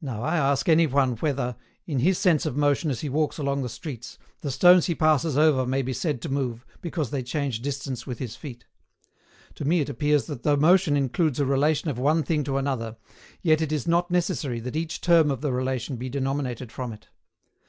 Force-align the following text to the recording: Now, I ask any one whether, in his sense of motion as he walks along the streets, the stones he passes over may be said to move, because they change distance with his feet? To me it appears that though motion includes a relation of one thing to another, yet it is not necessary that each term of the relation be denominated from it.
Now, 0.00 0.22
I 0.22 0.36
ask 0.36 0.68
any 0.68 0.86
one 0.86 1.16
whether, 1.16 1.56
in 1.84 1.98
his 1.98 2.16
sense 2.16 2.46
of 2.46 2.56
motion 2.56 2.90
as 2.92 3.00
he 3.00 3.08
walks 3.08 3.38
along 3.38 3.62
the 3.62 3.68
streets, 3.68 4.16
the 4.40 4.52
stones 4.52 4.86
he 4.86 4.94
passes 4.94 5.36
over 5.36 5.66
may 5.66 5.82
be 5.82 5.92
said 5.92 6.22
to 6.22 6.28
move, 6.28 6.64
because 6.80 7.10
they 7.10 7.24
change 7.24 7.60
distance 7.60 8.06
with 8.06 8.20
his 8.20 8.36
feet? 8.36 8.66
To 9.56 9.64
me 9.64 9.80
it 9.80 9.88
appears 9.88 10.26
that 10.26 10.44
though 10.44 10.54
motion 10.54 10.96
includes 10.96 11.40
a 11.40 11.44
relation 11.44 11.90
of 11.90 11.98
one 11.98 12.22
thing 12.22 12.44
to 12.44 12.56
another, 12.56 12.96
yet 13.42 13.60
it 13.60 13.72
is 13.72 13.84
not 13.84 14.12
necessary 14.12 14.60
that 14.60 14.76
each 14.76 15.00
term 15.00 15.28
of 15.28 15.40
the 15.40 15.50
relation 15.52 15.96
be 15.96 16.08
denominated 16.08 16.70
from 16.70 16.92
it. 16.92 17.08